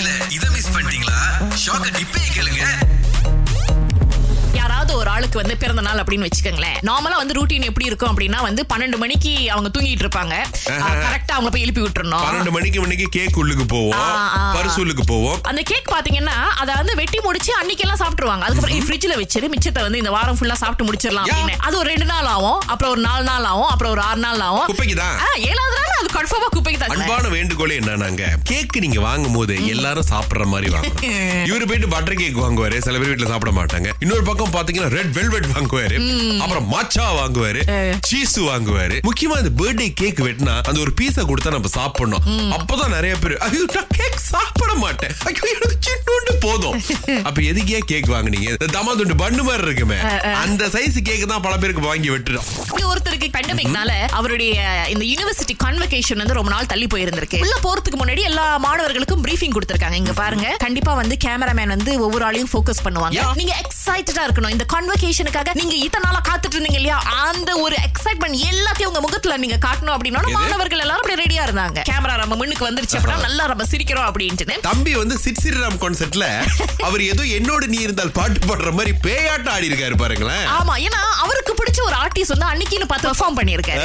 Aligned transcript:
தெரியல 0.00 0.32
இத 0.36 0.44
மிஸ் 0.54 0.70
பண்ணிட்டீங்களா? 0.74 1.18
ஷாக்க 1.64 1.88
டிப்பே 1.96 2.22
கேளுங்க. 2.36 2.62
யாராவது 4.58 4.92
ஒரு 5.00 5.08
ஆளுக்கு 5.14 5.38
வந்து 5.40 5.56
பிறந்த 5.62 5.82
நாள் 5.86 6.00
அப்படின்னு 6.02 6.26
வச்சுக்கோங்களேன். 6.28 6.78
நார்மலா 6.88 7.16
வந்து 7.22 7.34
ரூட்டீன் 7.38 7.66
எப்படி 7.70 7.86
இருக்கும் 7.90 8.12
அப்படின்னா 8.12 8.38
வந்து 8.46 8.62
பன்னெண்டு 8.72 8.98
மணிக்கு 9.02 9.32
அவங்க 9.54 9.68
தூங்கிட்டு 9.74 10.04
இருப்பாங்க. 10.04 10.34
கரெக்டா 11.04 11.34
அவங்க 11.36 11.50
போய் 11.54 11.64
எழுப்பி 11.66 11.82
விட்டுறணும். 11.86 12.24
பன்னெண்டு 12.26 12.54
மணிக்கு 12.56 12.80
மணிக்கு 12.84 13.06
கேக் 13.16 13.38
உள்ளுக்கு 13.42 13.66
போவோம். 13.74 14.08
பரிசு 14.56 14.80
உள்ளுக்கு 14.84 15.04
போவோம். 15.12 15.38
அந்த 15.52 15.62
கேக் 15.72 15.92
பாத்தீங்கன்னா 15.94 16.38
அத 16.62 16.70
வந்து 16.80 16.94
வெட்டி 17.02 17.20
முடிச்சு 17.28 17.52
அன்னைக்கெல்லாம் 17.60 18.00
சாப்பிட்டுருவாங்க. 18.02 18.46
அதுக்கப்புறம் 18.48 18.88
ஃப்ரிட்ஜ்ல 18.88 19.16
வச்சிரு 19.22 19.50
மிச்சத்தை 19.54 19.82
வந்து 19.86 20.02
இந்த 20.02 20.14
வாரம் 20.16 20.38
ஃபுல்லா 20.40 20.58
சாப்பிட்டு 20.64 20.88
முடிச்சிடலாம். 20.90 21.28
அப்படின்னு. 21.28 21.60
அது 21.68 21.78
ஒரு 21.82 21.88
ரெண்டு 21.92 22.08
நாள் 22.14 22.30
ஆகும் 22.34 22.60
அப்புறம் 22.72 22.92
ஒரு 22.96 23.04
நாலு 23.08 23.24
நாள் 23.30 23.48
ஆகும் 23.52 23.70
அப்புறம் 23.74 23.94
ஒரு 23.96 24.04
ஆறு 24.10 24.20
நாள் 24.26 24.44
ஆகும். 24.48 24.66
ஏழாவது 25.50 25.76
நாள் 25.78 25.89
அது 26.00 26.10
கன்ஃபார்மா 26.16 26.48
குப்பைக்கு 26.54 26.78
தான் 26.80 26.92
அன்பான 26.94 27.28
வேண்டுகோளே 27.36 27.74
என்னன்னாங்க 27.80 28.24
கேக் 28.50 28.76
நீங்க 28.84 29.00
வாங்கும் 29.06 29.36
போது 29.38 29.54
எல்லாரும் 29.72 30.06
சாப்பிடுற 30.12 30.44
மாதிரி 30.52 30.68
வாங்கணும். 30.74 31.02
இவரு 31.48 31.64
போயிட்டு 31.70 31.88
பட்டர் 31.94 32.18
கேக் 32.20 32.38
வாங்குவாரு 32.42 32.76
சில 32.86 32.98
பேர் 32.98 33.10
வீட்டுல 33.10 33.28
சாப்பிட 33.32 33.52
மாட்டாங்க. 33.58 33.88
இன்னொரு 34.04 34.24
பக்கம் 34.28 34.52
பாத்தீங்கன்னா 34.56 34.90
ரெட் 34.96 35.12
வெல்வெட் 35.18 35.48
வாங்குவாரு 35.54 35.96
அப்புறம் 36.44 36.68
மச்சா 36.74 37.06
வாங்குவாரு 37.20 37.62
சீஸ் 38.10 38.36
வாங்குவாரு. 38.50 38.98
முக்கியமா 39.08 39.38
இந்த 39.42 39.52
பர்த்டே 39.62 39.88
கேக் 40.02 40.22
வெட்டினா 40.26 40.54
அந்த 40.70 40.78
ஒரு 40.84 40.94
பீஸை 41.00 41.24
கொடுத்தா 41.30 41.54
நம்ம 41.56 41.72
சாப்பிடணும். 41.78 42.24
அப்பதான் 42.58 42.94
நிறைய 42.96 43.14
பேர் 43.24 43.36
கேக் 43.98 44.19
சாப்பிட 44.32 44.72
மாட்டேன் 44.84 45.14
சின்னோண்டு 45.86 46.32
போதும். 46.44 46.76
அப்ப 47.28 47.38
எதுக்கே 47.50 47.80
கேக் 47.90 48.08
வாங்குனீங்க? 48.14 48.48
இந்த 48.54 48.68
தமா 48.76 48.92
துண்டு 48.98 49.16
பண்ணு 49.22 49.42
மாதிரி 49.48 49.64
இருக்குமே. 49.68 49.98
அந்த 50.42 50.62
சைஸ் 50.74 50.98
கேக் 51.08 51.24
தான் 51.32 51.44
பல 51.46 51.54
பேருக்கு 51.62 51.82
வாங்கி 51.88 52.08
வெட்டுறோம் 52.14 52.46
இங்க 52.70 52.84
ஒருத்தருக்கு 52.92 53.28
பேண்டமிக்னால 53.36 53.90
அவருடைய 54.18 54.52
இந்த 54.92 55.04
யூனிவர்சிட்டி 55.10 55.54
கான்வெகேஷன் 55.64 56.20
வந்து 56.22 56.36
ரொம்ப 56.38 56.52
நாள் 56.54 56.70
தள்ளி 56.72 56.86
போயிருந்திருக்கு. 56.94 57.40
உள்ள 57.44 57.56
போறதுக்கு 57.66 58.00
முன்னாடி 58.02 58.22
எல்லா 58.30 58.46
மாணவர்களுக்கும் 58.66 59.22
பிரீஃபிங் 59.26 59.54
கொடுத்திருக்காங்க. 59.56 59.98
இங்க 60.02 60.14
பாருங்க. 60.20 60.46
கண்டிப்பா 60.64 60.94
வந்து 61.00 61.16
கேமராமேன் 61.26 61.74
வந்து 61.76 61.92
ஒவ்வொரு 62.06 62.26
ஆளையும் 62.28 62.50
ஃபோக்கஸ் 62.52 62.82
பண்ணுவாங்க. 62.86 63.22
நீங்க 63.40 63.54
எக்ஸைட்டடா 63.64 64.24
இருக்கணும். 64.28 64.54
இந்த 64.56 64.66
கான்வெகேஷனுக்காக 64.74 65.54
நீங்க 65.60 65.74
இத்தனை 65.86 66.04
நாளா 66.08 66.22
காத்துட்டு 66.30 66.56
இருந்தீங்க 66.56 66.80
இல்லையா? 66.82 66.98
அந்த 67.28 67.50
ஒரு 67.64 67.78
எக்ஸைட்மெண்ட் 67.88 68.38
எல்லாத்தையும் 68.52 68.92
உங்க 68.92 69.02
முகத்துல 69.06 69.38
நீங்க 69.44 69.58
காட்டணும் 69.66 69.94
அப்படின்னா? 69.96 70.24
மாணவர்கள் 70.38 70.84
எல்லாரும் 70.86 71.02
அப்படி 71.04 71.20
ரெடியா 71.24 71.44
இருந்தாங்க. 71.48 71.78
கேமரா 71.92 72.16
நம்ம 72.24 72.36
முன்னுக்கு 72.42 72.68
வந்துருச்சு 72.68 72.98
அப்படின்னா 72.98 73.18
நல்லா 73.28 73.46
நம்ம 73.52 73.66
சிரிக்கிறோம் 73.72 74.08
அப்படின்ட்டு 74.20 74.54
தம்பி 74.64 74.92
வந்து 74.94 75.14
சிட் 75.18 75.38
ஸ்ரீராம் 75.40 75.76
கான்செர்ட்ல 75.80 76.24
அவர் 76.86 77.02
ஏதோ 77.06 77.22
என்னோட 77.36 77.64
நீ 77.72 77.78
இருந்தால் 77.80 78.12
பாட்டு 78.12 78.40
பாடுற 78.48 78.70
மாதிரி 78.72 78.92
பேயாட்டம் 79.04 79.52
ஆடி 79.52 79.68
இருக்காரு 79.70 79.96
பாருங்களேன். 79.96 80.44
ஆமா 80.56 80.74
ஏன்னா 80.84 81.00
அவருக்கு 81.22 81.52
பிடிச்ச 81.54 81.78
ஒரு 81.86 81.96
ஆர்டிஸ்ட் 82.22 82.34
வந்து 82.34 82.50
அன்னைக்குன்னு 82.50 82.88
பார்த்து 82.88 83.08
பெர்ஃபார்ம் 83.08 83.36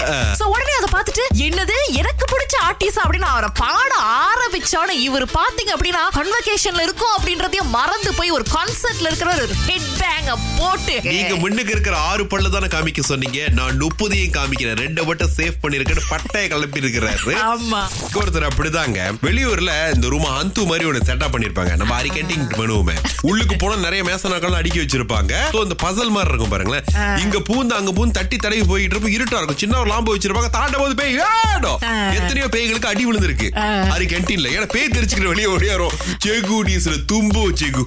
அஹ். 0.07 0.31
சோ 0.39 0.45
உடனே 0.53 0.73
அதை 0.77 0.87
பார்த்துட்டு 0.91 1.23
என்னது 1.45 1.75
எனக்கு 1.99 2.25
பிடிச்ச 2.31 2.55
ஆர்டிஸ்ட் 2.67 3.01
அப்படின்னு 3.03 3.29
அவரை 3.31 3.49
பாட 3.59 3.91
ஆரம்பிச்சோன்னு 4.23 4.95
இவர் 5.05 5.25
பாத்தீங்க 5.35 5.71
அப்படின்னா 5.75 6.01
கன்வகேஷன்ல 6.17 6.85
இருக்கும் 6.85 7.13
அப்படின்றதையும் 7.15 7.71
மறந்து 7.75 8.11
போய் 8.17 8.35
ஒரு 8.37 8.45
கான்சர்ட்ல 8.51 9.07
இருக்கிற 9.09 9.29
ஒரு 9.39 9.55
ஹெட் 9.63 9.89
பேங்க 9.99 10.13
போட்டு. 10.57 10.93
நீங்க 11.07 11.33
முன்னுக்கு 11.37 11.73
இருக்கிற 11.73 11.95
ஆறு 12.07 12.23
பல்லு 12.27 12.49
தானே 12.49 12.67
காமிக்க 12.67 13.01
சொன்னீங்க. 13.03 13.39
நான் 13.53 13.79
முப்பதையும் 13.81 14.33
காமிக்கிறேன். 14.33 14.79
ரெண்டு 14.79 15.01
மட்டும் 15.05 15.33
சேவ் 15.35 15.59
பண்ணிருக்கேன்னு 15.63 16.05
பட்டைய 16.09 16.45
கிளப்பி 16.47 16.81
இருக்கிறாரு 16.81 17.35
ஆமா. 17.47 17.81
ஒருத்தர் 18.17 18.47
அப்படிதாங்க. 18.49 18.97
வெளியூர்ல 19.25 19.71
இந்த 19.95 20.07
ரூம் 20.09 20.27
அந்து 20.35 20.65
மாதிரி 20.65 20.87
ஒண்ணு 20.89 21.07
செட்டப் 21.07 21.33
பண்ணிருப்பாங்க 21.33 21.73
நம்ம 21.75 21.95
அரி 21.97 22.11
கேண்டிங் 22.15 22.47
பண்ணுவோமே 22.55 22.95
உள்ளுக்கு 23.23 23.55
போனா 23.55 23.75
நிறைய 23.85 24.01
மேசனாக்கள் 24.03 24.59
அடுக்கி 24.59 24.81
வச்சிருப்பாங்க. 24.81 25.33
இந்த 25.65 25.77
பசல் 25.83 26.13
மாதிரி 26.13 26.31
இருக்கும் 26.31 26.53
பாருங்களேன். 26.53 26.85
இங்க 27.23 27.37
பூந்து 27.47 27.75
அங்க 27.75 27.91
பூந்து 27.91 28.17
தட்டி 28.25 28.37
தடவி 28.43 28.63
போயிட்டு 28.69 28.93
இருக்கும் 28.95 29.15
இருட்டா 29.15 29.37
இருக்கும். 29.39 29.59
சின்ன 29.63 29.73
ஒரு 29.81 29.89
லாம்பு 29.91 30.13
வச்சிருப்பாங்க. 30.13 30.49
தாண்ட 30.55 30.75
போது 30.81 30.93
பேய் 30.99 31.17
ஏடும் 31.25 31.79
எத்தனையோ 32.19 32.47
பேய்களுக்கு 32.53 32.89
அடி 32.91 33.03
விழுந்திருக்கு. 33.07 33.47
அரி 33.95 34.05
கேண்டீன்ல 34.11 34.47
ஏன்னா 34.55 34.67
பேய் 34.75 34.93
தெரிச்சுக்கிற 34.95 35.27
வெளியே 35.31 35.47
ஓடியாரும். 35.55 35.93
செகு 36.23 36.57
டீஸ்ல 36.67 36.95
தும்பு 37.11 37.43
செகு. 37.61 37.83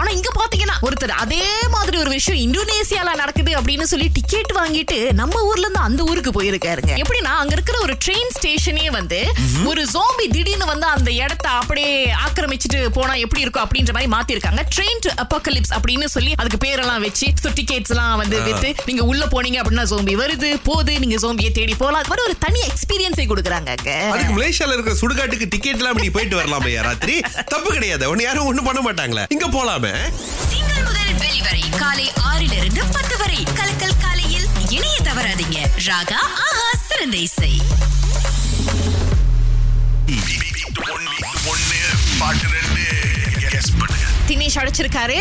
ஆனா 0.00 0.10
இங்க 0.18 0.30
பாத்தீங்கன்னா 0.40 0.76
ஒருத்தர் 0.86 1.14
அதே 1.24 1.46
மாதிரி 1.74 1.96
ஒரு 2.02 2.10
விஷயம் 2.16 2.40
இந்தோனேசியால 2.44 3.14
நடக்குது 3.22 3.52
அப்படின்னு 3.60 3.88
சொல்லி 3.92 4.06
டிக்கெட் 4.18 4.52
வாங்கிட்டு 4.60 4.98
நம்ம 5.20 5.40
ஊர்ல 5.48 5.64
இருந்து 5.66 5.82
அந்த 5.88 6.00
ஊருக்கு 6.10 6.32
போயிருக்காருங்க. 6.36 6.92
எப்படின்னா 7.02 7.32
அங்க 7.42 7.54
இருக்கிற 7.58 7.78
ஒரு 7.86 7.96
ட்ரெயின் 8.04 8.32
ஸ்டேஷனே 8.36 8.86
வந்து 8.98 9.20
ஒரு 9.72 9.84
ஜோம்பி 9.94 10.28
திடீர்னு 10.36 10.70
வந்து 10.72 10.88
அந்த 10.94 11.10
இடத்த 11.24 11.48
அப்படியே 11.62 11.92
ஆக்கிரமிச்சிட்டு 12.26 12.82
போனா 12.98 13.16
எப்படி 13.24 13.44
இருக்கும் 13.46 13.64
அப்படின்ற 13.66 13.94
மாதிரி 13.98 14.12
மாத்திருக்காங்க. 14.16 14.62
ட்ரெயின் 14.76 15.02
டு 15.06 15.10
அப்படின்னு 15.78 16.12
சொல்லி 16.16 16.32
அதுக்கு 16.42 16.60
பேரெல்லாம் 16.66 17.04
வச்சு 17.08 17.26
டிக்கெட்ஸ் 17.58 17.92
எல்லாம் 17.94 18.16
வந்து 18.22 18.36
வித்து 18.46 18.70
நீங்க 18.88 19.02
உள்ள 19.10 19.22
போனீங்க 19.34 19.53
அப்படின்னா 19.60 19.82
ஜோம்பி 19.82 20.14
வருது 20.16 20.58
போகுது 20.62 20.98
நீங்க 20.98 21.16
ஜோம்பியை 21.16 21.52
தேடி 21.52 21.74
போலாம் 21.74 22.02
அது 22.10 22.22
ஒரு 22.22 22.38
தனி 22.38 22.60
எக்ஸ்பீரியன்ஸை 22.60 23.26
கொடுக்குறாங்க 23.28 23.70
அதுக்கு 24.10 24.36
மலேசியால 24.38 24.72
இருக்கிற 24.72 24.96
சுடுகாட்டுக்கு 25.00 25.46
டிக்கெட் 25.48 25.76
எல்லாம் 25.76 25.96
நீ 25.96 26.08
போயிட்டு 26.08 26.36
வரலாமே 26.36 26.80
ராத்திரி. 26.80 27.20
தப்பு 27.20 27.72
கிடையாது. 27.72 28.10
ஒன்னு 28.10 28.22
யாரும் 28.22 28.46
ஒண்ணும் 28.46 28.64
பண்ண 28.64 28.80
மாட்டாங்களே. 28.80 29.24
இங்க 29.28 29.48
போலாமே. 29.48 29.92
திங்கள் 30.50 30.82
முதல் 30.82 31.14
வெளிவரை 31.18 31.78
காலை 31.78 32.12
ஆறிலிருந்து 32.24 32.80
பத்து 32.92 33.18
வரை. 33.18 33.44
கலக்கல் 33.54 34.00
காலையில் 34.00 34.46
இணைய 34.68 34.96
தவறாதீங்க. 35.02 35.58
ராகா 35.86 36.20
ஆஹா 36.46 36.70
சிறந்த 36.88 37.16
இசை. 37.16 37.52
தினேஷ் 44.54 44.62
அழைச்சிருக்காரு 44.62 45.16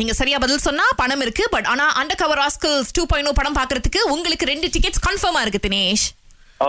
நீங்க 0.00 0.12
சரியா 0.18 0.36
பதில் 0.42 0.66
சொன்னா 0.66 0.84
பணம் 1.00 1.22
இருக்கு. 1.24 1.44
பட் 1.54 1.66
ஆனா 1.72 1.86
அண்டர் 2.00 2.20
கவர் 2.22 2.40
ஆஸ்கல்ஸ் 2.44 2.92
டூ 2.96 3.02
பாயிண்ட் 3.10 3.38
படம் 3.38 3.56
பாக்குறதுக்கு 3.58 4.00
உங்களுக்கு 4.14 4.44
ரெண்டு 4.52 4.68
டிக்கெட்ஸ் 4.74 5.02
கன்ஃபார்மா 5.06 5.40
இருக்கு 5.44 5.60
Dinesh. 5.66 6.04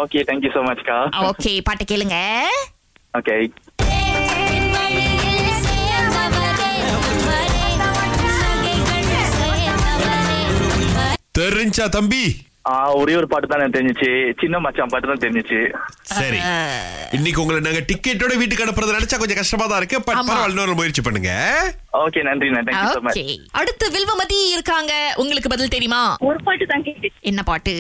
Okay 0.01 0.22
thank you 0.29 0.51
so 0.56 0.63
மச்க்கா 0.69 0.97
okay 1.29 1.53
பாட்டு 1.67 1.85
கேளுங்க. 1.91 2.17
ஓகே 3.19 3.35
தெரிஞ்சா 11.39 11.85
தம்பி. 11.95 12.25
ஒரே 12.99 13.13
ஒரு 13.19 13.27
பாட்டு 13.31 13.47
தான் 13.49 13.59
எனக்கு 13.61 13.77
தெரிஞ்சிச்சு. 13.77 14.07
சின்ன 14.41 14.59
மச்சான் 14.65 14.91
பாட்டு 14.91 15.09
தான் 15.09 15.21
தெரிஞ்சிச்சு. 15.23 15.59
சரி. 16.19 16.39
இன்னைக்கு 17.17 17.41
உங்களை 17.41 17.59
நாங்க 17.65 17.81
டிக்கெட்டோட 17.89 18.33
வீட்டுக்கு 18.39 18.65
அனுப்புறது 18.65 18.95
நினைச்சா 18.97 19.19
கொஞ்சம் 19.21 19.39
கஷ்டமா 19.39 19.65
தான் 19.71 19.79
இருக்கு. 19.81 19.97
பட். 20.07 20.21
பரவாயில்ல 20.29 20.75
முயற்சி 20.79 21.03
பண்ணுங்க. 21.07 21.31
ஓகே 22.03 22.21
நன்றி 22.27 22.47
ஓகே 23.03 23.23
அடுத்து 23.59 23.85
வில்வமதி 23.95 24.39
இருக்காங்க. 24.55 24.93
உங்களுக்கு 25.23 25.51
பதில் 25.53 25.73
தெரியுமா? 25.75 26.01
ஒரு 26.29 26.41
பாட்டு 26.47 26.67
தான் 26.73 26.85
கேட்டுச்சு. 26.87 27.19
என்ன 27.31 27.43
பாட்டு? 27.51 27.75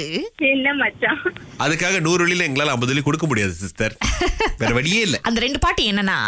என்ன 0.53 0.75
மச்சான். 0.83 1.23
அதுக்காக 1.65 1.99
நூறு 2.07 2.23
வழியில 2.25 2.47
எங்களால 2.49 2.75
ஐம்பது 2.75 2.93
வழி 2.93 3.03
கொடுக்க 3.09 3.27
முடியாது 3.31 3.55
சிஸ்டர் 3.63 3.95
வேற 4.61 4.71
வழியே 4.79 5.01
இல்ல. 5.07 5.19
அந்த 5.29 5.41
ரெண்டு 5.47 5.61
பாட்டு 5.65 5.83
என்னன்னா 5.93 6.19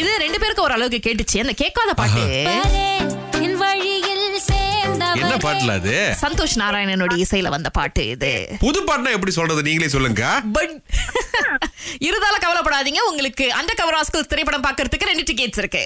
இது 0.00 0.10
ரெண்டு 0.24 0.38
பேருக்கு 0.42 0.66
ஒரு 0.66 0.74
அளவுக்கு 0.76 1.00
கேட்டுச்சு. 1.06 1.38
அந்த 1.44 1.54
கேட்காத 1.62 1.92
பாட்டு. 2.02 2.24
பாட்டுல 5.44 5.70
அது? 5.70 5.96
சந்தோஷ் 6.20 6.56
நாராயணனோட 6.56 7.14
இசையில 7.24 7.48
வந்த 7.48 7.70
பாட்டு 7.70 8.08
இது. 8.08 8.32
புது 8.60 8.80
பாட்டுனா 8.82 9.10
எப்படி 9.10 9.32
சொல்றது? 9.32 9.62
நீங்களே 9.62 9.88
சொல்லுங்க. 9.88 10.24
பட் 10.52 10.74
இருந்தாலும் 12.06 12.42
கவலைப்படாதீங்க. 12.44 13.00
உங்களுக்கு 13.10 13.52
அந்த 13.52 13.72
கவர் 13.76 13.98
ஆஸ்கல்ஸ் 14.00 14.30
திரைப்படம் 14.32 14.62
பார்க்கிறதுக்கு 14.62 15.08
ரெண்டு 15.10 15.22
டிக்கெட்ஸ் 15.22 15.58
இருக்கு. 15.58 15.82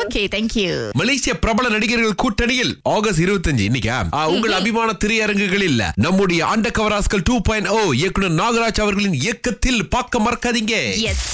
ஓகே 0.00 0.22
தேங்க்யூ 0.34 0.90
மலேசிய 0.92 1.38
பிரபல 1.38 1.68
நடிகர்கள் 1.68 2.18
கூட்டணியில் 2.22 2.72
ஆகஸ்ட் 2.82 3.20
இருபத்தஞ்சு 3.20 3.64
இன்னைக்கா? 3.70 4.26
உங்கள் 4.26 4.52
அபிமான 4.52 4.92
திரையரங்குகளில் 5.04 5.82
நம்முடைய 5.94 6.46
ஆண்ட 6.46 6.68
கவராஸ்கள் 6.78 7.24
டூ 7.24 7.40
பாயிண்ட் 7.40 7.68
ஓ 7.68 7.92
இயக்குனர் 7.92 8.38
நாகராஜ் 8.42 8.80
அவர்களின் 8.80 9.14
இயக்கத்தில் 9.14 9.88
பார்க்க 9.88 10.18
மறக்காதீங்க. 10.18 10.74
எஸ் 11.02 11.28